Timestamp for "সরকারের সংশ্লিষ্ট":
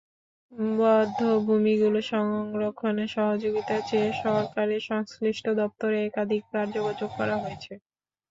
4.23-5.45